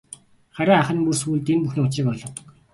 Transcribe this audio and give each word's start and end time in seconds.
Харин 0.55 0.77
ах 0.81 0.89
нь 0.95 1.05
бүр 1.05 1.17
сүүлд 1.21 1.47
энэ 1.53 1.63
бүхний 1.63 1.85
учрыг 1.85 2.07
ойлгодог. 2.11 2.47